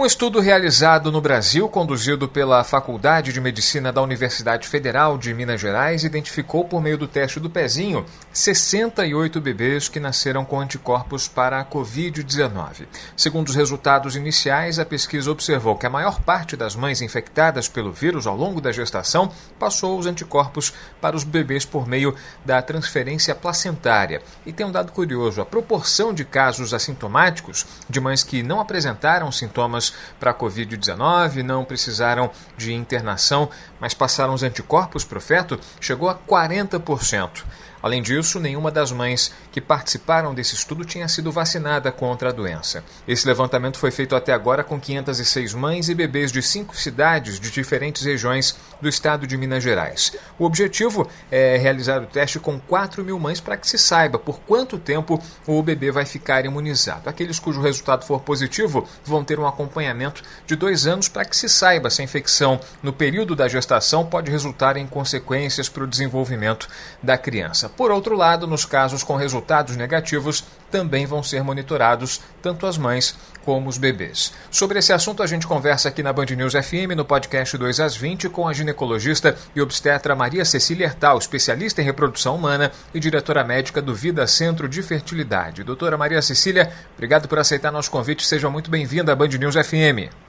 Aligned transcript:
Um 0.00 0.06
estudo 0.06 0.38
realizado 0.38 1.10
no 1.10 1.20
Brasil, 1.20 1.68
conduzido 1.68 2.28
pela 2.28 2.62
Faculdade 2.62 3.32
de 3.32 3.40
Medicina 3.40 3.92
da 3.92 4.00
Universidade 4.00 4.68
Federal 4.68 5.18
de 5.18 5.34
Minas 5.34 5.60
Gerais, 5.60 6.04
identificou 6.04 6.64
por 6.64 6.80
meio 6.80 6.96
do 6.96 7.08
teste 7.08 7.40
do 7.40 7.50
pezinho 7.50 8.06
68 8.32 9.40
bebês 9.40 9.88
que 9.88 9.98
nasceram 9.98 10.44
com 10.44 10.60
anticorpos 10.60 11.26
para 11.26 11.58
a 11.58 11.64
Covid-19. 11.64 12.86
Segundo 13.16 13.48
os 13.48 13.56
resultados 13.56 14.14
iniciais, 14.14 14.78
a 14.78 14.84
pesquisa 14.84 15.32
observou 15.32 15.74
que 15.74 15.84
a 15.84 15.90
maior 15.90 16.20
parte 16.20 16.56
das 16.56 16.76
mães 16.76 17.02
infectadas 17.02 17.66
pelo 17.66 17.90
vírus 17.90 18.24
ao 18.24 18.36
longo 18.36 18.60
da 18.60 18.70
gestação 18.70 19.32
passou 19.58 19.98
os 19.98 20.06
anticorpos 20.06 20.72
para 21.00 21.16
os 21.16 21.24
bebês 21.24 21.64
por 21.64 21.88
meio 21.88 22.14
da 22.44 22.62
transferência 22.62 23.34
placentária. 23.34 24.22
E 24.46 24.52
tem 24.52 24.64
um 24.64 24.70
dado 24.70 24.92
curioso: 24.92 25.40
a 25.40 25.44
proporção 25.44 26.14
de 26.14 26.24
casos 26.24 26.72
assintomáticos 26.72 27.66
de 27.90 27.98
mães 27.98 28.22
que 28.22 28.44
não 28.44 28.60
apresentaram 28.60 29.32
sintomas 29.32 29.87
para 30.18 30.30
a 30.30 30.34
Covid-19, 30.34 31.42
não 31.42 31.64
precisaram 31.64 32.30
de 32.56 32.72
internação, 32.72 33.48
mas 33.80 33.94
passaram 33.94 34.34
os 34.34 34.42
anticorpos 34.42 35.04
para 35.04 35.18
o 35.18 35.20
feto, 35.20 35.58
chegou 35.80 36.08
a 36.08 36.14
40%. 36.14 37.44
Além 37.80 38.02
disso, 38.02 38.40
nenhuma 38.40 38.70
das 38.70 38.90
mães 38.90 39.32
que 39.52 39.60
participaram 39.60 40.34
desse 40.34 40.54
estudo 40.54 40.84
tinha 40.84 41.06
sido 41.06 41.30
vacinada 41.30 41.92
contra 41.92 42.30
a 42.30 42.32
doença. 42.32 42.82
Esse 43.06 43.26
levantamento 43.26 43.78
foi 43.78 43.90
feito 43.90 44.16
até 44.16 44.32
agora 44.32 44.64
com 44.64 44.80
506 44.80 45.54
mães 45.54 45.88
e 45.88 45.94
bebês 45.94 46.32
de 46.32 46.42
cinco 46.42 46.76
cidades 46.76 47.38
de 47.38 47.50
diferentes 47.50 48.04
regiões 48.04 48.56
do 48.80 48.88
estado 48.88 49.26
de 49.26 49.36
Minas 49.36 49.62
Gerais. 49.62 50.12
O 50.38 50.44
objetivo 50.44 51.08
é 51.30 51.56
realizar 51.56 52.02
o 52.02 52.06
teste 52.06 52.40
com 52.40 52.58
4 52.58 53.04
mil 53.04 53.18
mães 53.18 53.40
para 53.40 53.56
que 53.56 53.68
se 53.68 53.78
saiba 53.78 54.18
por 54.18 54.40
quanto 54.40 54.78
tempo 54.78 55.22
o 55.46 55.62
bebê 55.62 55.92
vai 55.92 56.04
ficar 56.04 56.44
imunizado. 56.44 57.08
Aqueles 57.08 57.38
cujo 57.38 57.60
resultado 57.60 58.04
for 58.04 58.20
positivo 58.20 58.88
vão 59.04 59.22
ter 59.22 59.38
um 59.38 59.46
acompanhamento 59.46 60.22
de 60.46 60.56
dois 60.56 60.86
anos 60.86 61.08
para 61.08 61.24
que 61.24 61.36
se 61.36 61.48
saiba 61.48 61.90
se 61.90 62.00
a 62.00 62.04
infecção 62.04 62.60
no 62.82 62.92
período 62.92 63.36
da 63.36 63.46
gestação 63.46 63.67
pode 64.04 64.30
resultar 64.30 64.76
em 64.76 64.86
consequências 64.86 65.68
para 65.68 65.84
o 65.84 65.86
desenvolvimento 65.86 66.68
da 67.02 67.18
criança. 67.18 67.68
Por 67.68 67.90
outro 67.90 68.16
lado, 68.16 68.46
nos 68.46 68.64
casos 68.64 69.02
com 69.02 69.16
resultados 69.16 69.76
negativos, 69.76 70.44
também 70.70 71.06
vão 71.06 71.22
ser 71.22 71.42
monitorados 71.42 72.20
tanto 72.42 72.66
as 72.66 72.76
mães 72.76 73.16
como 73.44 73.68
os 73.68 73.78
bebês. 73.78 74.32
Sobre 74.50 74.78
esse 74.78 74.92
assunto, 74.92 75.22
a 75.22 75.26
gente 75.26 75.46
conversa 75.46 75.88
aqui 75.88 76.02
na 76.02 76.12
Band 76.12 76.26
News 76.26 76.52
FM, 76.52 76.94
no 76.96 77.04
podcast 77.04 77.56
2 77.56 77.80
às 77.80 77.96
20, 77.96 78.28
com 78.28 78.46
a 78.46 78.52
ginecologista 78.52 79.36
e 79.56 79.60
obstetra 79.60 80.14
Maria 80.14 80.44
Cecília 80.44 80.86
Hertal, 80.86 81.18
especialista 81.18 81.80
em 81.80 81.84
reprodução 81.84 82.36
humana 82.36 82.70
e 82.92 83.00
diretora 83.00 83.42
médica 83.42 83.80
do 83.80 83.94
Vida 83.94 84.26
Centro 84.26 84.68
de 84.68 84.82
Fertilidade. 84.82 85.64
Doutora 85.64 85.96
Maria 85.96 86.20
Cecília, 86.20 86.70
obrigado 86.94 87.26
por 87.26 87.38
aceitar 87.38 87.72
nosso 87.72 87.90
convite. 87.90 88.26
Seja 88.26 88.50
muito 88.50 88.70
bem-vinda 88.70 89.12
à 89.12 89.16
Band 89.16 89.28
News 89.28 89.54
FM. 89.54 90.27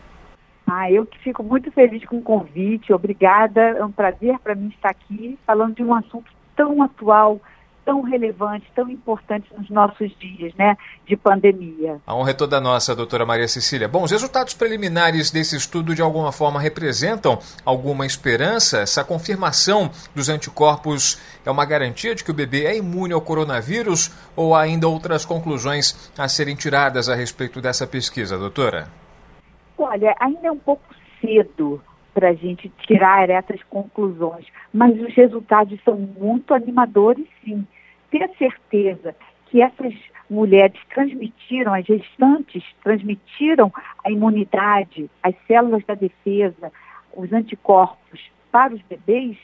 Ah, 0.71 0.91
eu 0.91 1.05
que 1.05 1.17
fico 1.19 1.43
muito 1.43 1.71
feliz 1.71 2.05
com 2.05 2.17
o 2.17 2.21
convite. 2.21 2.93
Obrigada. 2.93 3.61
É 3.61 3.83
um 3.83 3.91
prazer 3.91 4.37
para 4.39 4.55
mim 4.55 4.67
estar 4.67 4.89
aqui 4.89 5.37
falando 5.45 5.75
de 5.75 5.83
um 5.83 5.93
assunto 5.93 6.31
tão 6.55 6.83
atual, 6.83 7.41
tão 7.85 8.01
relevante, 8.01 8.71
tão 8.75 8.87
importante 8.87 9.47
nos 9.57 9.67
nossos 9.69 10.15
dias, 10.19 10.53
né, 10.55 10.77
de 11.07 11.17
pandemia. 11.17 11.99
A 12.05 12.13
honra 12.13 12.31
é 12.31 12.33
toda 12.33 12.61
nossa, 12.61 12.95
doutora 12.95 13.25
Maria 13.25 13.47
Cecília. 13.47 13.87
Bom, 13.87 14.03
os 14.03 14.11
resultados 14.11 14.53
preliminares 14.53 15.31
desse 15.31 15.55
estudo 15.55 15.95
de 15.95 16.01
alguma 16.01 16.31
forma 16.31 16.59
representam 16.59 17.39
alguma 17.65 18.05
esperança? 18.05 18.81
Essa 18.81 19.03
confirmação 19.03 19.89
dos 20.13 20.29
anticorpos 20.29 21.19
é 21.43 21.49
uma 21.49 21.65
garantia 21.65 22.13
de 22.13 22.23
que 22.23 22.29
o 22.29 22.33
bebê 22.33 22.65
é 22.65 22.77
imune 22.77 23.13
ao 23.13 23.21
coronavírus 23.21 24.11
ou 24.35 24.53
há 24.53 24.61
ainda 24.61 24.87
outras 24.87 25.25
conclusões 25.25 26.11
a 26.15 26.27
serem 26.27 26.55
tiradas 26.55 27.09
a 27.09 27.15
respeito 27.15 27.59
dessa 27.59 27.87
pesquisa, 27.87 28.37
doutora? 28.37 28.87
Olha, 29.81 30.13
ainda 30.19 30.47
é 30.47 30.51
um 30.51 30.59
pouco 30.59 30.83
cedo 31.21 31.81
para 32.13 32.29
a 32.29 32.33
gente 32.33 32.67
tirar 32.85 33.29
essas 33.29 33.63
conclusões, 33.63 34.45
mas 34.73 34.99
os 34.99 35.13
resultados 35.13 35.79
são 35.85 35.95
muito 35.95 36.53
animadores, 36.53 37.25
sim. 37.43 37.65
Ter 38.11 38.29
certeza 38.37 39.15
que 39.45 39.61
essas 39.61 39.93
mulheres 40.29 40.77
transmitiram, 40.93 41.73
as 41.73 41.85
gestantes 41.85 42.63
transmitiram 42.83 43.71
a 44.03 44.11
imunidade, 44.11 45.09
as 45.23 45.33
células 45.47 45.83
da 45.85 45.93
defesa, 45.93 46.73
os 47.15 47.31
anticorpos 47.31 48.19
para 48.51 48.73
os 48.73 48.81
bebês, 48.81 49.37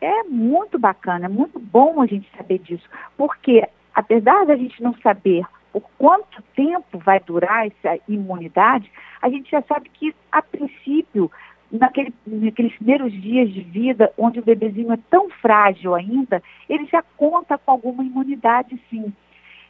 é 0.00 0.22
muito 0.22 0.78
bacana, 0.78 1.26
é 1.26 1.28
muito 1.28 1.58
bom 1.58 2.00
a 2.00 2.06
gente 2.06 2.26
saber 2.34 2.60
disso, 2.60 2.88
porque 3.14 3.62
apesar 3.94 4.46
da 4.46 4.56
gente 4.56 4.82
não 4.82 4.94
saber 5.02 5.44
por 5.72 5.82
quanto 5.98 6.42
tempo 6.54 6.98
vai 6.98 7.20
durar 7.20 7.66
essa 7.66 8.00
imunidade, 8.08 8.90
a 9.22 9.28
gente 9.28 9.50
já 9.50 9.62
sabe 9.62 9.88
que, 9.90 10.14
a 10.30 10.42
princípio, 10.42 11.30
naquele, 11.70 12.12
naqueles 12.26 12.74
primeiros 12.76 13.12
dias 13.12 13.52
de 13.52 13.60
vida, 13.60 14.12
onde 14.18 14.40
o 14.40 14.44
bebezinho 14.44 14.92
é 14.92 14.98
tão 15.08 15.30
frágil 15.30 15.94
ainda, 15.94 16.42
ele 16.68 16.86
já 16.86 17.02
conta 17.16 17.56
com 17.58 17.70
alguma 17.70 18.04
imunidade, 18.04 18.80
sim. 18.90 19.12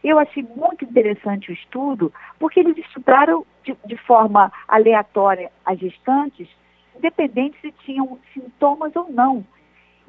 Eu 0.03 0.19
achei 0.19 0.43
muito 0.57 0.85
interessante 0.85 1.51
o 1.51 1.55
estudo, 1.55 2.13
porque 2.39 2.61
eles 2.61 2.79
estudaram 2.79 3.45
de, 3.63 3.77
de 3.85 3.97
forma 3.99 4.51
aleatória 4.67 5.51
as 5.65 5.79
gestantes, 5.79 6.49
independente 6.97 7.59
se 7.61 7.73
tinham 7.85 8.19
sintomas 8.33 8.97
ou 8.97 9.11
não. 9.11 9.45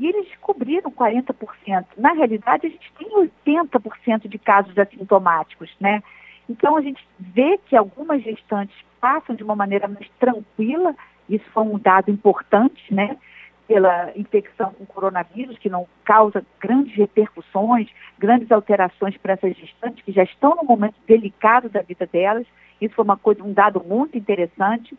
E 0.01 0.07
eles 0.07 0.28
descobriram 0.28 0.91
40%. 0.91 1.85
Na 1.95 2.12
realidade, 2.12 2.66
a 2.67 2.69
gente 2.69 2.91
tem 2.97 3.07
80% 3.45 4.28
de 4.28 4.38
casos 4.39 4.78
assintomáticos, 4.78 5.69
né? 5.79 6.01
Então, 6.50 6.75
a 6.75 6.81
gente 6.81 7.01
vê 7.19 7.57
que 7.67 7.75
algumas 7.75 8.22
gestantes 8.23 8.75
passam 9.00 9.35
de 9.35 9.44
uma 9.44 9.56
maneira 9.56 9.88
mais 9.88 10.09
tranquila 10.19 10.94
isso 11.31 11.45
foi 11.51 11.63
um 11.63 11.79
dado 11.79 12.11
importante, 12.11 12.94
né? 12.94 13.17
Pela 13.66 14.11
infecção 14.17 14.73
com 14.73 14.85
coronavírus, 14.85 15.57
que 15.57 15.69
não 15.69 15.88
causa 16.03 16.45
grandes 16.59 16.94
repercussões, 16.94 17.88
grandes 18.19 18.51
alterações 18.51 19.16
para 19.16 19.34
essas 19.34 19.56
gestantes 19.56 20.03
que 20.03 20.11
já 20.11 20.23
estão 20.23 20.56
no 20.56 20.66
momento 20.66 20.95
delicado 21.07 21.69
da 21.69 21.81
vida 21.81 22.06
delas. 22.06 22.45
Isso 22.81 22.94
foi 22.95 23.06
uma 23.06 23.16
coisa, 23.16 23.41
um 23.41 23.53
dado 23.53 23.81
muito 23.81 24.17
interessante. 24.17 24.94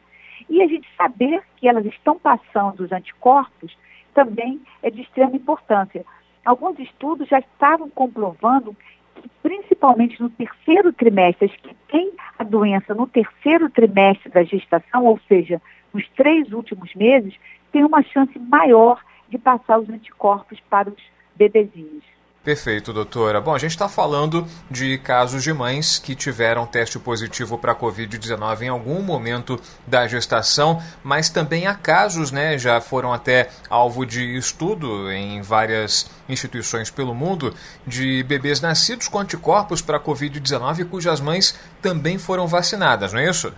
E 0.48 0.62
a 0.62 0.66
gente 0.66 0.88
saber 0.96 1.42
que 1.56 1.68
elas 1.68 1.84
estão 1.84 2.18
passando 2.18 2.80
os 2.80 2.92
anticorpos 2.92 3.76
também 4.14 4.60
é 4.82 4.90
de 4.90 5.02
extrema 5.02 5.36
importância. 5.36 6.04
Alguns 6.44 6.78
estudos 6.78 7.28
já 7.28 7.38
estavam 7.38 7.88
comprovando 7.90 8.76
que, 9.20 9.28
principalmente 9.42 10.20
no 10.20 10.30
terceiro 10.30 10.92
trimestre, 10.92 11.46
as 11.46 11.56
que 11.56 11.74
têm 11.88 12.12
a 12.38 12.44
doença 12.44 12.94
no 12.94 13.06
terceiro 13.06 13.70
trimestre 13.70 14.30
da 14.30 14.42
gestação, 14.42 15.04
ou 15.04 15.20
seja, 15.28 15.60
nos 15.92 16.08
três 16.10 16.52
últimos 16.52 16.94
meses, 16.94 17.34
tem 17.70 17.84
uma 17.84 18.02
chance 18.02 18.38
maior 18.38 19.02
de 19.28 19.38
passar 19.38 19.78
os 19.78 19.88
anticorpos 19.88 20.60
para 20.68 20.88
os 20.90 21.02
bebezinhos. 21.36 22.04
Perfeito, 22.44 22.92
doutora. 22.92 23.40
Bom, 23.40 23.54
a 23.54 23.58
gente 23.58 23.70
está 23.70 23.88
falando 23.88 24.44
de 24.68 24.98
casos 24.98 25.44
de 25.44 25.52
mães 25.52 26.00
que 26.00 26.16
tiveram 26.16 26.66
teste 26.66 26.98
positivo 26.98 27.56
para 27.56 27.70
a 27.70 27.76
Covid-19 27.76 28.62
em 28.62 28.68
algum 28.68 29.00
momento 29.00 29.60
da 29.86 30.08
gestação, 30.08 30.80
mas 31.04 31.30
também 31.30 31.68
há 31.68 31.74
casos, 31.76 32.32
né, 32.32 32.58
já 32.58 32.80
foram 32.80 33.12
até 33.12 33.48
alvo 33.70 34.04
de 34.04 34.36
estudo 34.36 35.08
em 35.12 35.40
várias 35.40 36.10
instituições 36.28 36.90
pelo 36.90 37.14
mundo, 37.14 37.54
de 37.86 38.24
bebês 38.24 38.60
nascidos 38.60 39.06
com 39.06 39.20
anticorpos 39.20 39.80
para 39.80 39.98
a 39.98 40.00
Covid-19 40.00 40.90
cujas 40.90 41.20
mães 41.20 41.52
também 41.80 42.18
foram 42.18 42.48
vacinadas, 42.48 43.12
não 43.12 43.20
é 43.20 43.30
isso? 43.30 43.54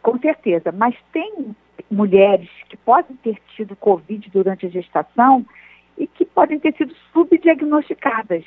Com 0.00 0.16
certeza, 0.20 0.70
mas 0.70 0.94
tem 1.12 1.56
mulheres 1.90 2.48
que 2.68 2.76
podem 2.76 3.16
ter 3.16 3.36
tido 3.56 3.74
Covid 3.74 4.30
durante 4.30 4.66
a 4.66 4.68
gestação 4.68 5.44
e 5.98 6.06
que 6.06 6.24
podem 6.24 6.58
ter 6.58 6.74
sido 6.74 6.94
subdiagnosticadas. 7.12 8.44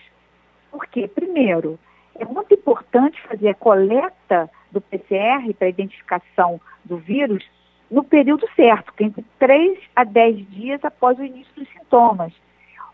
Por 0.72 0.86
quê? 0.88 1.08
Primeiro, 1.08 1.80
é 2.16 2.26
muito 2.26 2.54
importante 2.54 3.22
fazer 3.22 3.50
a 3.50 3.56
coleta 3.56 4.50
do 4.72 4.82
PCR 4.82 5.54
para 5.54 5.70
identificação 5.70 6.60
do 6.84 6.98
vírus 6.98 7.44
no 7.90 8.04
período 8.04 8.48
certo, 8.56 8.94
que 8.94 9.04
é 9.04 9.08
entre 9.08 9.26
3 9.40 9.80
a 9.96 10.04
10 10.04 10.50
dias 10.52 10.86
após 10.86 11.18
o 11.18 11.24
início 11.24 11.52
dos 11.56 11.68
sintomas. 11.70 12.32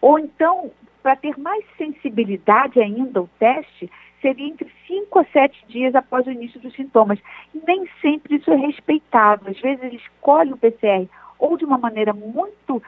Ou 0.02 0.18
então, 0.20 0.72
para 1.04 1.16
ter 1.16 1.38
mais 1.38 1.66
sensibilidade 1.78 2.80
ainda 2.80 3.20
ao 3.20 3.30
teste, 3.40 3.92
seria 4.22 4.48
entre 4.48 4.72
5 4.88 5.20
a 5.20 5.26
7 5.26 5.66
dias 5.68 5.94
após 5.96 6.26
o 6.26 6.32
início 6.32 6.60
dos 6.60 6.74
sintomas. 6.74 7.20
Nem 7.68 7.88
sempre 8.02 8.38
isso 8.38 8.52
é 8.52 8.56
respeitado. 8.56 9.50
Às 9.50 9.60
vezes 9.60 9.84
ele 9.84 9.98
escolhe 9.98 10.54
o 10.54 10.58
PCR 10.58 11.08
ou 11.38 11.58
de 11.58 11.66
uma 11.66 11.78
maneira 11.78 12.14
muito 12.14 12.82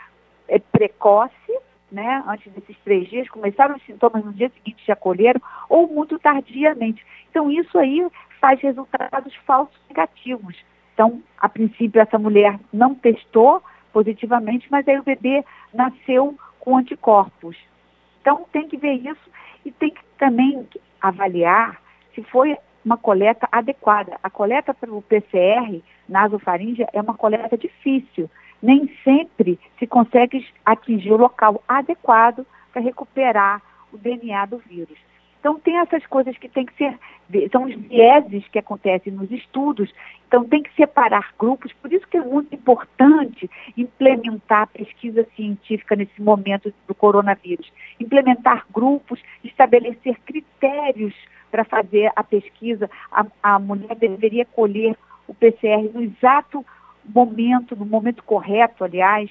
é, 0.48 0.60
precoce, 0.60 1.34
né, 1.92 2.24
antes 2.28 2.52
desses 2.54 2.78
três 2.84 3.08
dias, 3.10 3.30
começaram 3.30 3.76
os 3.76 3.84
sintomas 3.84 4.24
no 4.24 4.34
dia 4.34 4.50
seguinte 4.50 4.84
já 4.86 4.96
colheram, 4.96 5.42
ou 5.70 5.88
muito 5.88 6.20
tardiamente. 6.20 7.06
Então 7.30 7.50
isso 7.50 7.78
aí 7.78 8.06
faz 8.40 8.60
resultados 8.62 9.34
falsos 9.46 9.78
negativos. 9.90 10.56
Então, 10.94 11.22
a 11.38 11.48
princípio, 11.48 12.02
essa 12.02 12.18
mulher 12.18 12.60
não 12.74 12.96
testou 12.96 13.62
positivamente, 13.94 14.68
mas 14.72 14.88
aí 14.88 15.00
o 15.00 15.04
bebê 15.04 15.46
nasceu 15.74 16.36
com 16.60 16.76
anticorpos. 16.76 17.56
Então, 18.20 18.46
tem 18.52 18.68
que 18.68 18.78
ver 18.78 18.94
isso 18.94 19.30
e 19.64 19.72
tem 19.72 19.92
que 19.92 20.02
também 20.18 20.68
avaliar 21.00 21.80
se 22.16 22.24
foi 22.24 22.58
uma 22.84 22.98
coleta 22.98 23.48
adequada. 23.52 24.18
A 24.24 24.30
coleta 24.30 24.74
para 24.74 24.92
o 24.92 25.02
PCR 25.02 25.84
nasofaríngea 26.10 26.90
é 26.94 27.02
uma 27.02 27.14
coleta 27.14 27.58
difícil. 27.58 28.30
Nem 28.62 28.92
sempre 29.04 29.60
se 29.78 29.88
consegue 29.88 30.46
atingir 30.66 31.12
o 31.12 31.18
local 31.18 31.64
adequado 31.68 32.46
para 32.72 32.82
recuperar 32.82 33.62
o 33.92 33.98
DNA 33.98 34.46
do 34.46 34.58
vírus. 34.58 34.98
Então, 35.40 35.60
tem 35.60 35.78
essas 35.78 36.06
coisas 36.08 36.38
que 36.38 36.50
tem 36.50 36.66
que 36.66 36.74
ser, 36.76 36.98
são 37.52 37.64
os 37.64 37.76
vieses 37.76 38.46
que 38.50 38.60
acontecem 38.60 39.14
nos 39.14 39.32
estudos, 39.32 39.94
então 40.28 40.44
tem 40.44 40.62
que 40.62 40.74
separar 40.76 41.34
grupos, 41.40 41.72
por 41.74 41.94
isso 41.94 42.08
que 42.08 42.18
é 42.18 42.22
muito 42.22 42.54
importante 42.54 43.50
implementar 43.78 44.64
a 44.64 44.68
pesquisa 44.68 45.26
científica 45.36 45.96
nesse 45.96 46.22
momento 46.22 46.74
do 46.86 46.94
coronavírus, 46.94 47.72
implementar 48.00 48.66
grupos, 48.74 49.22
estabelecer 49.44 50.20
critérios 50.26 51.14
para 51.50 51.64
fazer 51.64 52.12
a 52.16 52.24
pesquisa, 52.24 52.90
a, 53.10 53.26
a 53.42 53.58
mulher 53.58 53.96
deveria 53.96 54.46
colher 54.46 54.98
o 55.28 55.34
PCR 55.34 55.90
no 55.94 56.02
exato 56.02 56.66
momento, 57.08 57.76
no 57.76 57.86
momento 57.86 58.24
correto, 58.24 58.84
aliás, 58.84 59.30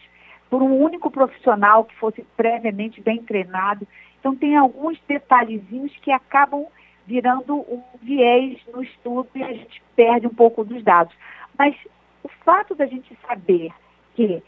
por 0.48 0.62
um 0.62 0.80
único 0.82 1.10
profissional 1.10 1.84
que 1.84 1.94
fosse 1.96 2.24
previamente 2.36 3.00
bem 3.00 3.22
treinado. 3.22 3.86
Então, 4.18 4.34
tem 4.34 4.56
alguns 4.56 4.98
detalhezinhos 5.06 5.92
que 5.98 6.10
acabam 6.10 6.66
virando 7.06 7.54
um 7.54 7.82
viés 8.02 8.58
no 8.72 8.82
estudo 8.82 9.28
e 9.34 9.42
a 9.42 9.52
gente 9.52 9.82
perde 9.94 10.26
um 10.26 10.34
pouco 10.34 10.64
dos 10.64 10.82
dados. 10.82 11.14
Mas 11.56 11.76
o 12.22 12.28
fato 12.44 12.74
da 12.74 12.86
gente 12.86 13.16
saber 13.26 13.72
que 14.14 14.42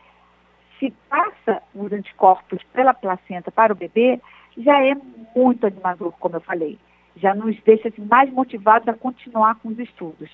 se 0.79 0.93
passa 1.09 1.63
os 1.75 1.93
anticorpos 1.93 2.63
pela 2.73 2.95
placenta 2.95 3.51
para 3.51 3.73
o 3.73 3.77
bebê 3.77 4.21
já 4.57 4.85
é 4.85 4.97
muito 5.35 5.67
animador, 5.67 6.13
como 6.19 6.37
eu 6.37 6.41
falei. 6.41 6.79
Já 7.17 7.35
nos 7.35 7.61
deixa 7.63 7.89
assim, 7.89 8.05
mais 8.05 8.31
motivados 8.33 8.89
a 8.89 8.95
continuar 8.95 9.57
com 9.57 9.69
os 9.69 9.79
estudos. 9.79 10.31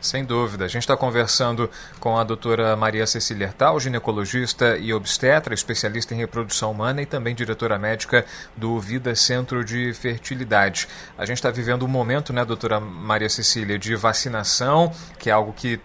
Sem 0.00 0.24
dúvida. 0.24 0.64
A 0.64 0.68
gente 0.68 0.82
está 0.82 0.96
conversando 0.96 1.68
com 1.98 2.16
a 2.16 2.22
doutora 2.22 2.76
Maria 2.76 3.04
Cecília 3.06 3.46
Hertal, 3.46 3.80
ginecologista 3.80 4.76
e 4.76 4.92
obstetra, 4.92 5.52
especialista 5.52 6.14
em 6.14 6.18
reprodução 6.18 6.70
humana 6.70 7.02
e 7.02 7.06
também 7.06 7.34
diretora 7.34 7.76
médica 7.78 8.24
do 8.56 8.78
Vida 8.78 9.14
Centro 9.16 9.64
de 9.64 9.92
Fertilidade. 9.92 10.88
A 11.16 11.26
gente 11.26 11.38
está 11.38 11.50
vivendo 11.50 11.84
um 11.84 11.88
momento, 11.88 12.32
né, 12.32 12.44
doutora 12.44 12.78
Maria 12.78 13.28
Cecília, 13.28 13.76
de 13.76 13.96
vacinação, 13.96 14.92
que 15.18 15.30
é 15.30 15.32
algo 15.32 15.52
que 15.52 15.80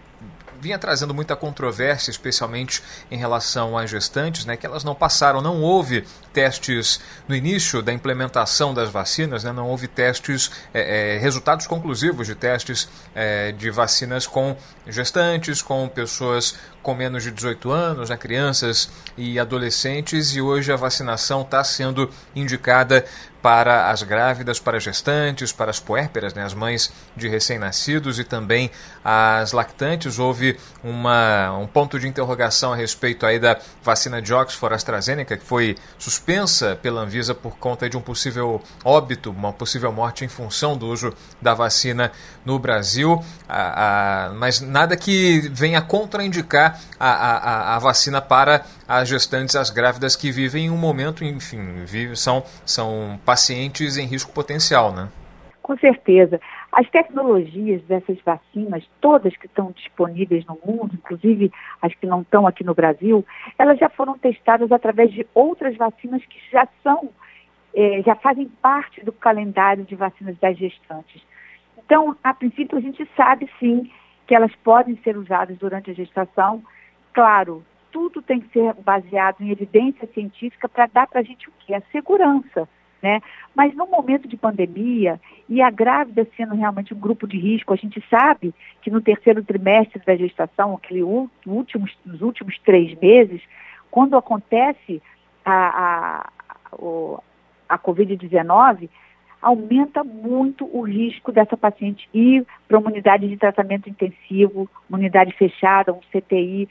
vinha 0.60 0.78
trazendo 0.78 1.12
muita 1.12 1.34
controvérsia, 1.34 2.10
especialmente 2.10 2.82
em 3.10 3.18
relação 3.18 3.76
às 3.76 3.90
gestantes, 3.90 4.46
né, 4.46 4.56
que 4.56 4.64
elas 4.64 4.84
não 4.84 4.94
passaram, 4.94 5.42
não 5.42 5.60
houve 5.60 6.06
testes 6.34 7.00
no 7.28 7.34
início 7.34 7.80
da 7.80 7.92
implementação 7.92 8.74
das 8.74 8.90
vacinas, 8.90 9.44
né, 9.44 9.52
não 9.52 9.68
houve 9.68 9.86
testes, 9.86 10.50
é, 10.74 11.14
é, 11.14 11.18
resultados 11.18 11.66
conclusivos 11.66 12.26
de 12.26 12.34
testes 12.34 12.88
é, 13.14 13.52
de 13.52 13.70
vacinas 13.70 14.26
com 14.26 14.56
gestantes, 14.86 15.62
com 15.62 15.88
pessoas 15.88 16.56
com 16.82 16.94
menos 16.94 17.22
de 17.22 17.30
18 17.30 17.70
anos, 17.70 18.10
né, 18.10 18.16
crianças 18.16 18.90
e 19.16 19.38
adolescentes, 19.38 20.34
e 20.34 20.40
hoje 20.40 20.70
a 20.70 20.76
vacinação 20.76 21.40
está 21.40 21.62
sendo 21.64 22.10
indicada 22.34 23.06
para 23.40 23.90
as 23.90 24.02
grávidas, 24.02 24.58
para 24.58 24.80
gestantes, 24.80 25.52
para 25.52 25.70
as 25.70 25.78
puérperas, 25.78 26.32
né, 26.32 26.42
as 26.42 26.54
mães 26.54 26.90
de 27.14 27.28
recém-nascidos 27.28 28.18
e 28.18 28.24
também 28.24 28.70
as 29.04 29.52
lactantes. 29.52 30.18
Houve 30.18 30.58
uma, 30.82 31.52
um 31.58 31.66
ponto 31.66 32.00
de 32.00 32.08
interrogação 32.08 32.72
a 32.72 32.76
respeito 32.76 33.26
aí 33.26 33.38
da 33.38 33.58
vacina 33.82 34.20
de 34.20 34.32
Oxford 34.32 34.74
AstraZeneca, 34.74 35.36
que 35.36 35.44
foi 35.44 35.76
suspensa 35.98 36.23
pela 36.82 37.02
Anvisa 37.02 37.34
por 37.34 37.58
conta 37.58 37.88
de 37.88 37.96
um 37.96 38.00
possível 38.00 38.62
óbito, 38.84 39.30
uma 39.30 39.52
possível 39.52 39.92
morte 39.92 40.24
em 40.24 40.28
função 40.28 40.76
do 40.76 40.86
uso 40.86 41.12
da 41.40 41.54
vacina 41.54 42.10
no 42.44 42.58
Brasil. 42.58 43.22
Mas 44.38 44.60
nada 44.60 44.96
que 44.96 45.48
venha 45.52 45.82
contraindicar 45.82 46.80
a, 46.98 47.76
a, 47.76 47.78
vacina 47.78 48.20
para 48.20 48.64
as 48.88 49.08
gestantes, 49.08 49.54
as 49.56 49.70
grávidas 49.70 50.16
que 50.16 50.30
vivem 50.30 50.70
um 50.70 50.76
momento, 50.76 51.24
enfim, 51.24 51.84
vive, 51.84 52.16
são, 52.16 52.42
são 52.64 53.18
pacientes 53.24 53.96
em 53.96 54.06
risco 54.06 54.32
potencial, 54.32 54.92
né? 54.92 55.08
Com 55.62 55.76
certeza. 55.78 56.38
As 56.74 56.90
tecnologias 56.90 57.82
dessas 57.82 58.20
vacinas, 58.22 58.84
todas 59.00 59.36
que 59.36 59.46
estão 59.46 59.70
disponíveis 59.70 60.44
no 60.44 60.58
mundo, 60.66 60.90
inclusive 60.94 61.52
as 61.80 61.94
que 61.94 62.04
não 62.04 62.22
estão 62.22 62.48
aqui 62.48 62.64
no 62.64 62.74
Brasil, 62.74 63.24
elas 63.56 63.78
já 63.78 63.88
foram 63.88 64.18
testadas 64.18 64.72
através 64.72 65.12
de 65.12 65.24
outras 65.32 65.76
vacinas 65.76 66.24
que 66.26 66.36
já 66.50 66.66
são, 66.82 67.10
é, 67.72 68.02
já 68.04 68.16
fazem 68.16 68.48
parte 68.60 69.04
do 69.04 69.12
calendário 69.12 69.84
de 69.84 69.94
vacinas 69.94 70.36
das 70.38 70.58
gestantes. 70.58 71.22
Então, 71.78 72.16
a 72.24 72.34
princípio, 72.34 72.76
a 72.76 72.80
gente 72.80 73.08
sabe 73.16 73.48
sim 73.60 73.88
que 74.26 74.34
elas 74.34 74.52
podem 74.64 74.96
ser 75.04 75.16
usadas 75.16 75.56
durante 75.58 75.92
a 75.92 75.94
gestação. 75.94 76.60
Claro, 77.12 77.64
tudo 77.92 78.20
tem 78.20 78.40
que 78.40 78.48
ser 78.48 78.74
baseado 78.82 79.40
em 79.42 79.50
evidência 79.52 80.08
científica 80.12 80.68
para 80.68 80.86
dar 80.86 81.06
para 81.06 81.20
a 81.20 81.24
gente 81.24 81.48
o 81.48 81.52
que? 81.60 81.72
A 81.72 81.82
segurança. 81.92 82.68
Né? 83.04 83.20
Mas 83.54 83.74
no 83.74 83.86
momento 83.86 84.26
de 84.26 84.34
pandemia, 84.34 85.20
e 85.46 85.60
a 85.60 85.68
grávida 85.68 86.26
sendo 86.38 86.54
realmente 86.54 86.94
um 86.94 86.98
grupo 86.98 87.26
de 87.26 87.38
risco, 87.38 87.74
a 87.74 87.76
gente 87.76 88.02
sabe 88.08 88.54
que 88.80 88.90
no 88.90 88.98
terceiro 88.98 89.44
trimestre 89.44 90.00
da 90.06 90.16
gestação, 90.16 90.72
aquele 90.74 91.02
últimos, 91.02 91.94
nos 92.02 92.22
últimos 92.22 92.58
três 92.60 92.98
meses, 92.98 93.42
quando 93.90 94.16
acontece 94.16 95.02
a, 95.44 96.30
a, 96.72 97.20
a 97.68 97.78
Covid-19, 97.78 98.88
aumenta 99.42 100.02
muito 100.02 100.66
o 100.74 100.80
risco 100.80 101.30
dessa 101.30 101.58
paciente 101.58 102.08
ir 102.14 102.46
para 102.66 102.78
uma 102.78 102.88
unidade 102.88 103.28
de 103.28 103.36
tratamento 103.36 103.86
intensivo, 103.86 104.66
uma 104.88 104.98
unidade 104.98 105.30
fechada, 105.32 105.92
um 105.92 106.00
CTI 106.10 106.70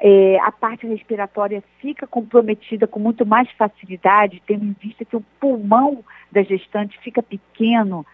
é, 0.00 0.38
a 0.40 0.52
parte 0.52 0.86
respiratória 0.86 1.62
fica 1.80 2.06
comprometida 2.06 2.86
com 2.86 3.00
muito 3.00 3.26
mais 3.26 3.50
facilidade, 3.52 4.42
tendo 4.46 4.64
em 4.64 4.76
vista 4.78 5.04
que 5.04 5.16
o 5.16 5.24
pulmão 5.40 6.04
da 6.30 6.42
gestante 6.42 6.98
fica 7.00 7.22
pequeno, 7.22 8.06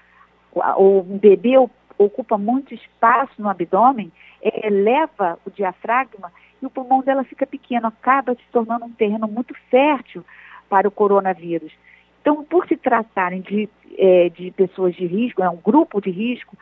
o, 0.76 1.02
bebê 1.02 1.58
ocupa 1.98 2.38
muito 2.38 2.72
espaço 2.72 3.32
no 3.38 3.48
abdômen, 3.48 4.10
é, 4.40 4.66
eleva 4.66 5.38
o 5.44 5.50
diafragma 5.50 6.32
e 6.62 6.66
o 6.66 6.70
pulmão 6.70 7.02
dela 7.02 7.24
fica 7.24 7.46
pequeno, 7.46 7.88
acaba 7.88 8.34
se 8.34 8.44
tornando 8.50 8.86
um 8.86 8.92
terreno 8.92 9.28
muito 9.28 9.54
fértil 9.70 10.24
para 10.68 10.88
o 10.88 10.92
coronavírus. 10.92 11.72
Então, 12.20 12.42
por 12.44 12.66
se 12.66 12.76
tratarem 12.76 13.42
de, 13.42 13.68
é, 13.98 14.30
de 14.30 14.50
pessoas 14.52 14.94
de 14.94 15.04
risco, 15.04 15.42
é 15.42 15.50
um 15.50 15.58
grupo 15.58 16.00
de 16.00 16.10
risco, 16.10 16.56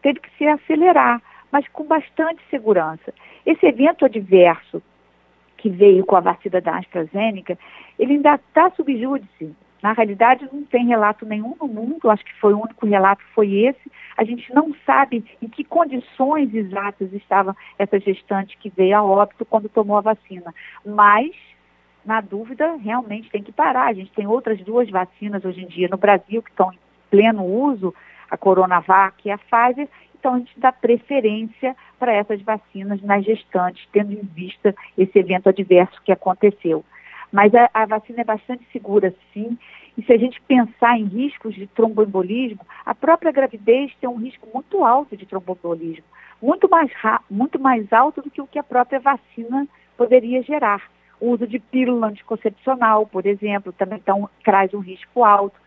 teve 0.00 0.20
que 0.20 0.30
se 0.38 0.46
acelerar 0.46 1.20
mas 1.54 1.68
com 1.68 1.84
bastante 1.84 2.42
segurança. 2.50 3.14
Esse 3.46 3.64
evento 3.64 4.04
adverso 4.04 4.82
que 5.56 5.70
veio 5.70 6.04
com 6.04 6.16
a 6.16 6.20
vacina 6.20 6.60
da 6.60 6.78
AstraZeneca, 6.78 7.56
ele 7.96 8.14
ainda 8.14 8.34
está 8.34 8.72
subjúdice. 8.72 9.54
Na 9.80 9.92
realidade, 9.92 10.48
não 10.52 10.64
tem 10.64 10.84
relato 10.84 11.24
nenhum 11.24 11.54
no 11.60 11.68
mundo, 11.68 12.10
acho 12.10 12.24
que 12.24 12.34
foi 12.40 12.54
o 12.54 12.60
único 12.60 12.84
relato 12.84 13.22
foi 13.36 13.54
esse. 13.54 13.92
A 14.16 14.24
gente 14.24 14.52
não 14.52 14.74
sabe 14.84 15.24
em 15.40 15.48
que 15.48 15.62
condições 15.62 16.52
exatas 16.52 17.12
estava 17.12 17.56
essa 17.78 18.00
gestante 18.00 18.58
que 18.58 18.68
veio 18.68 18.96
a 18.96 19.04
óbito 19.04 19.44
quando 19.44 19.68
tomou 19.68 19.96
a 19.96 20.00
vacina. 20.00 20.52
Mas, 20.84 21.30
na 22.04 22.20
dúvida, 22.20 22.74
realmente 22.82 23.30
tem 23.30 23.44
que 23.44 23.52
parar. 23.52 23.86
A 23.86 23.94
gente 23.94 24.10
tem 24.10 24.26
outras 24.26 24.60
duas 24.60 24.90
vacinas 24.90 25.44
hoje 25.44 25.62
em 25.62 25.68
dia 25.68 25.86
no 25.86 25.98
Brasil 25.98 26.42
que 26.42 26.50
estão 26.50 26.72
em 26.72 26.78
pleno 27.08 27.44
uso, 27.44 27.94
a 28.28 28.36
Coronavac 28.36 29.16
e 29.24 29.30
a 29.30 29.38
Pfizer, 29.38 29.88
então 30.24 30.36
a 30.36 30.38
gente 30.38 30.58
dá 30.58 30.72
preferência 30.72 31.76
para 31.98 32.14
essas 32.14 32.40
vacinas 32.40 33.02
nas 33.02 33.22
gestantes, 33.26 33.86
tendo 33.92 34.10
em 34.14 34.22
vista 34.22 34.74
esse 34.96 35.18
evento 35.18 35.50
adverso 35.50 36.00
que 36.02 36.10
aconteceu. 36.10 36.82
Mas 37.30 37.54
a, 37.54 37.68
a 37.74 37.84
vacina 37.84 38.22
é 38.22 38.24
bastante 38.24 38.66
segura, 38.72 39.14
sim, 39.34 39.58
e 39.98 40.02
se 40.02 40.10
a 40.14 40.16
gente 40.16 40.40
pensar 40.40 40.98
em 40.98 41.04
riscos 41.04 41.54
de 41.54 41.66
tromboembolismo, 41.66 42.60
a 42.86 42.94
própria 42.94 43.30
gravidez 43.32 43.92
tem 44.00 44.08
um 44.08 44.16
risco 44.16 44.48
muito 44.52 44.82
alto 44.82 45.14
de 45.14 45.26
tromboembolismo, 45.26 46.04
muito 46.40 46.70
mais, 46.70 46.90
muito 47.28 47.60
mais 47.60 47.92
alto 47.92 48.22
do 48.22 48.30
que 48.30 48.40
o 48.40 48.46
que 48.46 48.58
a 48.58 48.64
própria 48.64 49.00
vacina 49.00 49.68
poderia 49.94 50.42
gerar. 50.42 50.90
O 51.20 51.32
uso 51.32 51.46
de 51.46 51.58
pílula 51.58 52.06
anticoncepcional, 52.06 53.06
por 53.06 53.26
exemplo, 53.26 53.74
também 53.74 53.98
então, 53.98 54.28
traz 54.42 54.72
um 54.72 54.80
risco 54.80 55.22
alto. 55.22 55.60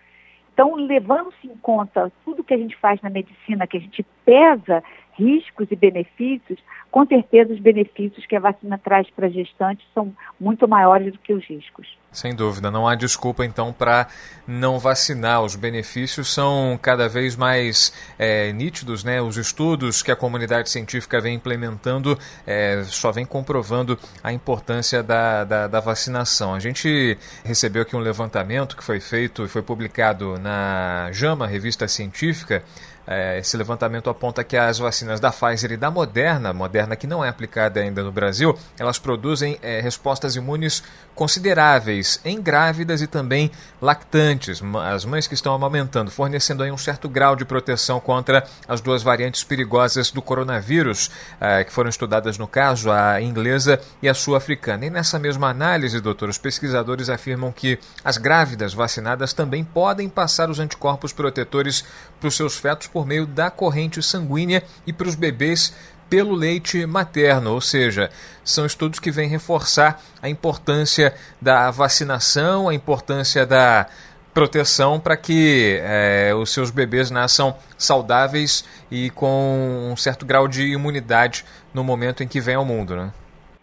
Então, 0.51 0.73
levando-se 0.73 1.45
em 1.45 1.55
conta 1.57 2.11
tudo 2.25 2.43
que 2.43 2.55
a 2.55 2.57
gente 2.57 2.75
faz 2.77 2.99
na 3.01 3.09
medicina, 3.11 3.67
que 3.67 3.77
a 3.77 3.79
gente 3.79 4.03
pesa 4.27 4.83
riscos 5.17 5.67
e 5.71 5.75
benefícios, 5.75 6.59
com 6.91 7.05
certeza 7.05 7.53
os 7.53 7.59
benefícios 7.59 8.25
que 8.25 8.35
a 8.35 8.39
vacina 8.39 8.77
traz 8.77 9.09
para 9.09 9.29
gestantes 9.29 9.85
são 9.93 10.13
muito 10.39 10.67
maiores 10.67 11.11
do 11.11 11.19
que 11.19 11.33
os 11.33 11.43
riscos. 11.45 11.97
Sem 12.11 12.35
dúvida, 12.35 12.71
não 12.71 12.87
há 12.87 12.95
desculpa 12.95 13.45
então 13.45 13.73
para 13.73 14.07
não 14.47 14.79
vacinar. 14.79 15.43
Os 15.43 15.55
benefícios 15.55 16.33
são 16.33 16.79
cada 16.81 17.09
vez 17.09 17.35
mais 17.35 17.93
é, 18.17 18.51
nítidos, 18.53 19.03
né? 19.03 19.21
Os 19.21 19.37
estudos 19.37 20.01
que 20.01 20.11
a 20.11 20.15
comunidade 20.15 20.69
científica 20.69 21.19
vem 21.19 21.35
implementando 21.35 22.17
é, 22.45 22.83
só 22.85 23.11
vem 23.11 23.25
comprovando 23.25 23.99
a 24.23 24.31
importância 24.31 25.03
da, 25.03 25.43
da, 25.43 25.67
da, 25.67 25.79
vacinação. 25.79 26.53
A 26.55 26.59
gente 26.59 27.17
recebeu 27.43 27.81
aqui 27.81 27.95
um 27.95 27.99
levantamento 27.99 28.75
que 28.75 28.83
foi 28.83 28.99
feito 28.99 29.43
e 29.43 29.47
foi 29.47 29.61
publicado 29.61 30.39
na 30.39 31.09
JAMA, 31.11 31.45
revista 31.45 31.87
científica, 31.87 32.63
é, 33.07 33.39
esse 33.39 33.55
levantamento 33.55 34.09
aponta 34.17 34.43
que 34.43 34.57
as 34.57 34.79
vacinas 34.79 35.19
da 35.19 35.31
Pfizer 35.31 35.71
e 35.71 35.77
da 35.77 35.91
Moderna, 35.91 36.51
Moderna 36.51 36.95
que 36.95 37.05
não 37.05 37.23
é 37.23 37.29
aplicada 37.29 37.79
ainda 37.79 38.01
no 38.03 38.11
Brasil, 38.11 38.57
elas 38.79 38.97
produzem 38.97 39.59
é, 39.61 39.79
respostas 39.79 40.35
imunes 40.35 40.83
consideráveis 41.13 42.19
em 42.25 42.41
grávidas 42.41 43.01
e 43.01 43.07
também 43.07 43.51
lactantes, 43.81 44.61
as 44.91 45.05
mães 45.05 45.27
que 45.27 45.33
estão 45.33 45.53
amamentando, 45.53 46.11
fornecendo 46.11 46.63
aí 46.63 46.71
um 46.71 46.77
certo 46.77 47.07
grau 47.07 47.35
de 47.35 47.45
proteção 47.45 47.99
contra 47.99 48.43
as 48.67 48.81
duas 48.81 49.03
variantes 49.03 49.43
perigosas 49.43 50.11
do 50.11 50.21
coronavírus, 50.21 51.09
é, 51.39 51.63
que 51.63 51.71
foram 51.71 51.89
estudadas 51.89 52.37
no 52.37 52.47
caso, 52.47 52.91
a 52.91 53.21
inglesa 53.21 53.79
e 54.01 54.09
a 54.09 54.13
sul-africana. 54.13 54.85
E 54.85 54.89
nessa 54.89 55.19
mesma 55.19 55.49
análise, 55.49 56.01
doutor, 56.01 56.29
os 56.29 56.37
pesquisadores 56.37 57.09
afirmam 57.09 57.51
que 57.51 57.79
as 58.03 58.17
grávidas 58.17 58.73
vacinadas 58.73 59.33
também 59.33 59.63
podem 59.63 60.09
passar 60.09 60.49
os 60.49 60.59
anticorpos 60.59 61.13
protetores 61.13 61.83
para 62.19 62.27
os 62.27 62.35
seus 62.35 62.57
fetos 62.57 62.87
por 62.87 63.05
meio 63.05 63.25
da 63.25 63.49
corrente 63.49 64.01
sanguínea 64.07 64.63
e 64.85 64.93
para 64.93 65.07
os 65.07 65.15
bebês 65.15 65.75
pelo 66.09 66.33
leite 66.33 66.85
materno, 66.85 67.53
ou 67.53 67.61
seja, 67.61 68.09
são 68.43 68.65
estudos 68.65 68.99
que 68.99 69.11
vêm 69.11 69.27
reforçar 69.27 70.01
a 70.21 70.29
importância 70.29 71.13
da 71.41 71.69
vacinação, 71.69 72.69
a 72.69 72.73
importância 72.73 73.45
da 73.45 73.87
proteção 74.33 74.99
para 74.99 75.17
que 75.17 75.79
é, 75.81 76.31
os 76.33 76.53
seus 76.53 76.69
bebês 76.69 77.09
nasçam 77.09 77.55
saudáveis 77.77 78.63
e 78.91 79.09
com 79.09 79.89
um 79.91 79.97
certo 79.97 80.25
grau 80.25 80.47
de 80.47 80.71
imunidade 80.71 81.43
no 81.73 81.83
momento 81.83 82.23
em 82.23 82.27
que 82.27 82.39
vem 82.39 82.55
ao 82.55 82.63
mundo, 82.63 82.95
né? 82.95 83.11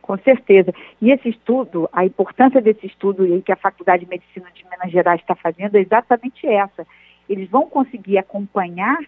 Com 0.02 0.18
certeza. 0.18 0.70
E 1.00 1.10
esse 1.12 1.28
estudo, 1.30 1.88
a 1.92 2.04
importância 2.04 2.60
desse 2.60 2.86
estudo 2.86 3.40
que 3.42 3.52
a 3.52 3.56
Faculdade 3.56 4.04
de 4.04 4.10
Medicina 4.10 4.46
de 4.52 4.64
Minas 4.64 4.90
Gerais 4.90 5.20
está 5.20 5.34
fazendo 5.34 5.76
é 5.76 5.80
exatamente 5.80 6.46
essa. 6.46 6.86
Eles 7.28 7.48
vão 7.48 7.70
conseguir 7.70 8.18
acompanhar 8.18 8.98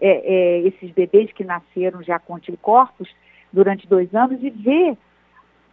é, 0.00 0.08
é, 0.10 0.58
esses 0.60 0.90
bebês 0.90 1.32
que 1.32 1.44
nasceram 1.44 2.02
já 2.02 2.18
com 2.18 2.36
anticorpos 2.36 3.08
durante 3.52 3.86
dois 3.86 4.14
anos 4.14 4.42
e 4.42 4.50
ver 4.50 4.96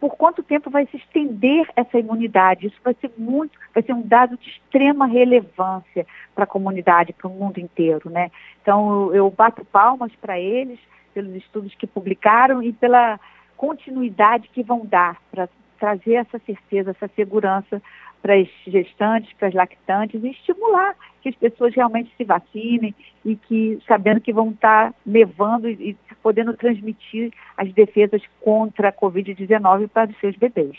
por 0.00 0.16
quanto 0.16 0.42
tempo 0.42 0.70
vai 0.70 0.86
se 0.86 0.96
estender 0.96 1.68
essa 1.74 1.98
imunidade. 1.98 2.66
Isso 2.68 2.78
vai 2.84 2.94
ser 3.00 3.10
muito, 3.18 3.58
vai 3.74 3.82
ser 3.82 3.92
um 3.92 4.02
dado 4.02 4.36
de 4.36 4.48
extrema 4.48 5.06
relevância 5.06 6.06
para 6.34 6.44
a 6.44 6.46
comunidade, 6.46 7.12
para 7.12 7.28
o 7.28 7.34
mundo 7.34 7.58
inteiro, 7.58 8.08
né? 8.08 8.30
Então 8.62 9.08
eu, 9.08 9.14
eu 9.14 9.30
bato 9.30 9.64
palmas 9.64 10.12
para 10.20 10.38
eles 10.38 10.78
pelos 11.12 11.34
estudos 11.34 11.74
que 11.74 11.86
publicaram 11.86 12.62
e 12.62 12.72
pela 12.72 13.18
continuidade 13.56 14.48
que 14.48 14.62
vão 14.62 14.86
dar 14.86 15.16
para 15.32 15.48
trazer 15.78 16.14
essa 16.14 16.38
certeza, 16.40 16.90
essa 16.90 17.08
segurança 17.14 17.82
para 18.22 18.34
as 18.34 18.48
gestantes, 18.66 19.32
para 19.38 19.48
as 19.48 19.54
lactantes 19.54 20.22
e 20.22 20.30
estimular 20.30 20.94
que 21.22 21.28
as 21.28 21.34
pessoas 21.34 21.74
realmente 21.74 22.10
se 22.16 22.24
vacinem 22.24 22.94
e 23.24 23.36
que 23.36 23.78
sabendo 23.86 24.20
que 24.20 24.32
vão 24.32 24.50
estar 24.50 24.94
levando 25.06 25.68
e, 25.68 25.90
e 25.90 25.96
podendo 26.22 26.54
transmitir 26.54 27.32
as 27.56 27.72
defesas 27.72 28.22
contra 28.40 28.88
a 28.88 28.92
Covid-19 28.92 29.88
para 29.88 30.10
os 30.10 30.18
seus 30.20 30.36
bebês. 30.36 30.76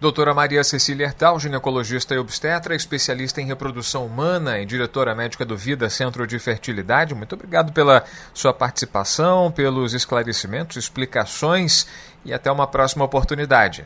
Doutora 0.00 0.32
Maria 0.32 0.64
Cecília 0.64 1.04
Hertal, 1.04 1.38
ginecologista 1.38 2.14
e 2.14 2.18
obstetra, 2.18 2.74
especialista 2.74 3.42
em 3.42 3.46
reprodução 3.46 4.06
humana 4.06 4.58
e 4.58 4.64
diretora 4.64 5.14
médica 5.14 5.44
do 5.44 5.58
Vida 5.58 5.90
Centro 5.90 6.26
de 6.26 6.38
Fertilidade, 6.38 7.14
muito 7.14 7.34
obrigado 7.34 7.70
pela 7.70 8.02
sua 8.32 8.54
participação, 8.54 9.52
pelos 9.52 9.92
esclarecimentos, 9.92 10.78
explicações 10.78 11.86
e 12.24 12.32
até 12.32 12.50
uma 12.50 12.66
próxima 12.66 13.04
oportunidade. 13.04 13.84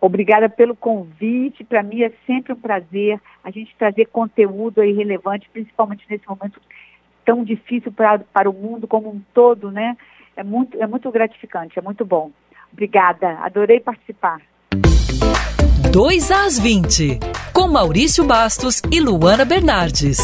Obrigada 0.00 0.48
pelo 0.48 0.74
convite. 0.74 1.62
Para 1.62 1.82
mim 1.82 2.02
é 2.02 2.12
sempre 2.26 2.52
um 2.52 2.56
prazer 2.56 3.20
a 3.44 3.50
gente 3.50 3.74
trazer 3.76 4.06
conteúdo 4.06 4.80
aí 4.80 4.92
relevante, 4.92 5.48
principalmente 5.52 6.06
nesse 6.08 6.26
momento 6.26 6.60
tão 7.24 7.44
difícil 7.44 7.92
pra, 7.92 8.18
para 8.18 8.48
o 8.48 8.52
mundo 8.52 8.88
como 8.88 9.10
um 9.10 9.20
todo, 9.34 9.70
né? 9.70 9.96
É 10.36 10.42
muito, 10.42 10.80
é 10.82 10.86
muito 10.86 11.10
gratificante, 11.10 11.78
é 11.78 11.82
muito 11.82 12.04
bom. 12.04 12.30
Obrigada, 12.72 13.38
adorei 13.40 13.80
participar. 13.80 14.40
2 15.92 16.30
às 16.30 16.58
20, 16.58 17.18
com 17.52 17.68
Maurício 17.68 18.24
Bastos 18.24 18.80
e 18.92 19.00
Luana 19.00 19.44
Bernardes. 19.44 20.18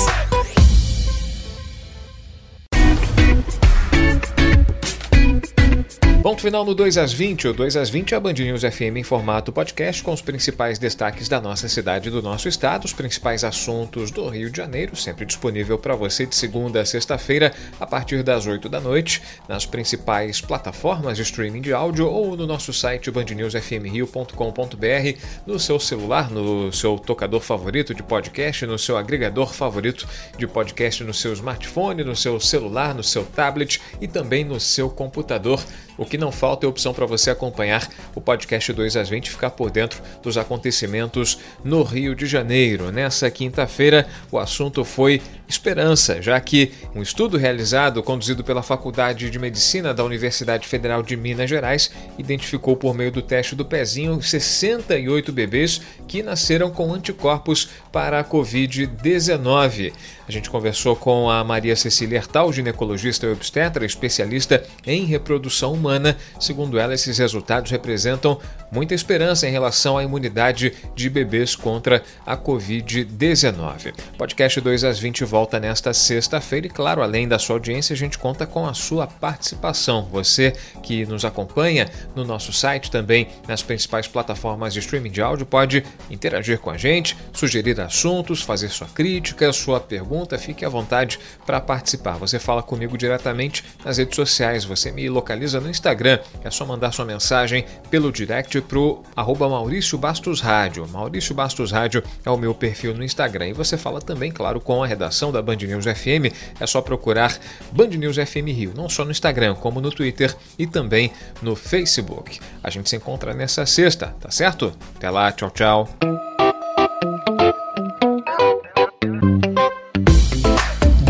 Ponto 6.37 6.43
final 6.43 6.67
no 6.67 6.75
2 6.75 6.99
às 6.99 7.15
20. 7.15 7.49
O 7.49 7.55
2 7.55 7.79
às 7.79 7.89
20 7.89 8.13
é 8.13 8.17
a 8.19 8.21
Band 8.21 8.35
News 8.35 8.61
FM 8.61 8.99
em 8.99 9.03
formato 9.03 9.51
podcast 9.51 10.03
com 10.03 10.13
os 10.13 10.21
principais 10.21 10.79
destaques 10.79 11.31
da 11.31 11.41
nossa 11.41 11.67
cidade 11.67 12.09
e 12.09 12.11
do 12.13 12.21
nosso 12.21 12.47
estado, 12.47 12.85
os 12.85 12.93
principais 12.93 13.43
assuntos 13.43 14.11
do 14.11 14.29
Rio 14.29 14.51
de 14.51 14.59
Janeiro, 14.59 14.95
sempre 14.95 15.25
disponível 15.25 15.79
para 15.79 15.97
você 15.97 16.27
de 16.27 16.37
segunda 16.37 16.83
a 16.83 16.85
sexta-feira, 16.85 17.55
a 17.81 17.87
partir 17.87 18.23
das 18.23 18.47
8 18.47 18.69
da 18.69 18.79
noite, 18.79 19.23
nas 19.49 19.65
principais 19.65 20.43
plataformas 20.43 21.17
de 21.17 21.23
streaming 21.23 21.63
de 21.63 21.73
áudio 21.73 22.07
ou 22.07 22.37
no 22.37 22.47
nosso 22.47 22.71
site 22.71 23.11
bandnewsfmrio.com.br, 23.11 25.19
no 25.47 25.59
seu 25.59 25.81
celular, 25.81 26.31
no 26.31 26.71
seu 26.71 26.99
tocador 26.99 27.41
favorito 27.41 27.95
de 27.95 28.03
podcast, 28.03 28.67
no 28.67 28.79
seu 28.79 28.99
agregador 28.99 29.55
favorito 29.55 30.07
de 30.37 30.47
podcast, 30.47 31.03
no 31.03 31.15
seu 31.15 31.33
smartphone, 31.33 32.05
no 32.05 32.15
seu 32.15 32.39
celular, 32.39 32.95
no 32.95 33.03
seu 33.03 33.25
tablet 33.25 33.81
e 34.03 34.07
também 34.07 34.45
no 34.45 34.61
seu 34.61 34.91
computador. 34.91 35.65
O 35.99 36.05
que 36.05 36.19
não 36.19 36.31
falta 36.31 36.67
é 36.67 36.69
opção 36.69 36.93
para 36.93 37.07
você 37.07 37.31
acompanhar 37.31 37.89
o 38.15 38.21
podcast 38.21 38.73
2 38.73 38.97
às 38.97 39.09
20 39.09 39.27
e 39.27 39.31
ficar 39.31 39.51
por 39.51 39.71
dentro 39.71 40.03
dos 40.23 40.37
acontecimentos 40.37 41.39
no 41.65 41.83
Rio 41.83 42.15
de 42.15 42.27
Janeiro. 42.27 42.91
Nessa 42.93 43.31
quinta-feira, 43.31 44.07
o 44.31 44.39
assunto 44.39 44.85
foi 44.85 45.23
esperança, 45.49 46.21
já 46.21 46.39
que 46.41 46.73
um 46.95 47.03
estudo 47.03 47.37
realizado, 47.37 48.03
conduzido 48.03 48.43
pela 48.43 48.63
Faculdade 48.63 49.31
de 49.31 49.39
Medicina 49.39 49.95
da 49.95 50.05
Universidade 50.05 50.67
Federal 50.67 51.03
de 51.03 51.17
Minas 51.17 51.49
Gerais, 51.49 51.91
identificou 52.19 52.77
por 52.77 52.95
meio 52.95 53.13
do 53.13 53.23
teste 53.23 53.55
do 53.55 53.65
pezinho 53.65 54.21
68 54.21 55.33
bebês 55.33 55.81
que 56.09 56.23
nasceram 56.23 56.71
com 56.71 56.93
anticorpos 56.93 57.69
para 57.93 58.21
a 58.21 58.25
Covid-19. 58.25 59.93
A 60.29 60.33
gente 60.33 60.51
conversou 60.51 60.97
com 60.97 61.31
a 61.31 61.45
Maria 61.45 61.77
Cecília 61.77 62.17
Hertal, 62.17 62.53
ginecologista 62.53 63.27
e 63.27 63.33
obstetra, 63.33 63.87
especialista 63.87 64.65
em 64.85 65.05
reprodução 65.05 65.73
humana. 65.73 66.17
Segundo 66.41 66.79
ela, 66.79 66.95
esses 66.95 67.19
resultados 67.19 67.71
representam 67.71 68.39
muita 68.71 68.95
esperança 68.95 69.47
em 69.47 69.51
relação 69.51 69.99
à 69.99 70.05
imunidade 70.05 70.73
de 70.95 71.09
bebês 71.09 71.55
contra 71.55 72.03
a 72.25 72.37
Covid-19. 72.37 73.95
Podcast 74.17 74.61
2 74.61 74.85
às 74.85 74.99
20 74.99 75.25
volta 75.25 75.61
nesta 75.61 75.93
sexta-feira 75.93 76.67
e, 76.67 76.71
claro, 76.71 77.03
além 77.03 77.29
da 77.29 77.39
sua 77.39 77.57
audiência, 77.57 77.95
a 77.95 77.97
gente 77.97 78.19
conta 78.19 78.47
com 78.47 78.67
a 78.67 78.75
sua 78.75 79.07
participação. 79.07 80.09
Você 80.11 80.53
que 80.83 81.05
nos 81.07 81.25
acompanha 81.25 81.89
no 82.15 82.25
nosso 82.25 82.53
site, 82.53 82.91
também 82.91 83.29
nas 83.47 83.63
principais 83.63 84.07
plataformas 84.07 84.73
de 84.73 84.81
streaming 84.81 85.11
de 85.11 85.23
áudio, 85.23 85.47
pode 85.47 85.85
interagir 86.11 86.59
com 86.59 86.71
a 86.71 86.77
gente, 86.77 87.17
sugerir 87.33 87.81
assuntos, 87.81 88.43
fazer 88.43 88.69
sua 88.69 88.87
crítica, 88.89 89.53
sua 89.53 89.81
pergunta. 89.81 90.39
Fique 90.39 90.65
à 90.65 90.69
vontade 90.69 91.19
para 91.45 91.61
participar. 91.61 92.17
Você 92.19 92.39
fala 92.39 92.63
comigo 92.63 92.97
diretamente 92.97 93.65
nas 93.85 93.99
redes 93.99 94.17
sociais, 94.17 94.65
você 94.65 94.91
me 94.91 95.09
localiza 95.09 95.61
no 95.61 95.71
Instagram. 95.71 96.19
É 96.43 96.51
só 96.51 96.65
mandar 96.65 96.93
sua 96.93 97.05
mensagem 97.05 97.65
pelo 97.91 98.13
direct 98.13 98.56
pro 98.61 99.03
arroba 99.15 99.49
Maurício 99.49 99.99
Bastos 99.99 100.41
Rádio. 100.41 100.87
Maurício 100.89 101.35
Bastos 101.35 101.73
Rádio 101.73 102.03
é 102.25 102.31
o 102.31 102.37
meu 102.37 102.55
perfil 102.55 102.95
no 102.95 103.05
Instagram. 103.05 103.49
E 103.49 103.53
você 103.53 103.77
fala 103.77 104.01
também, 104.01 104.31
claro, 104.31 104.61
com 104.61 104.83
a 104.83 104.87
redação 104.87 105.33
da 105.33 105.43
Band 105.43 105.57
News 105.57 105.85
FM, 105.85 106.33
é 106.61 106.67
só 106.67 106.81
procurar 106.81 107.39
Band 107.73 107.89
News 107.89 108.17
FM 108.17 108.49
Rio, 108.49 108.73
não 108.75 108.89
só 108.89 109.05
no 109.05 109.11
Instagram, 109.11 109.55
como 109.55 109.81
no 109.81 109.91
Twitter 109.91 110.35
e 110.59 110.67
também 110.67 111.13
no 111.43 111.57
Facebook. 111.57 112.39
A 112.63 112.71
gente 112.71 112.89
se 112.89 112.97
encontra 112.97 113.35
nessa 113.35 113.65
sexta, 113.67 114.15
tá 114.21 114.31
certo? 114.31 114.73
Até 114.97 115.11
lá, 115.11 115.31
tchau, 115.33 115.51
tchau. 115.51 115.89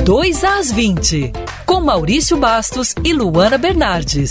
Dois 0.05 0.45
às 0.45 0.71
20, 0.71 1.33
com 1.67 1.81
Maurício 1.81 2.37
Bastos 2.37 2.95
e 3.03 3.13
Luana 3.13 3.59
Bernardes. 3.59 4.31